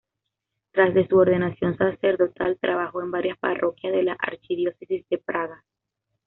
Tras 0.71 0.95
de 0.95 1.07
su 1.07 1.15
ordenación 1.17 1.77
sacerdotal 1.77 2.57
trabajó 2.59 3.03
en 3.03 3.11
varias 3.11 3.37
parroquias 3.37 3.93
de 3.93 4.01
la 4.01 4.13
archidiócesis 4.13 5.07
de 5.09 5.19
Praga. 5.19 5.63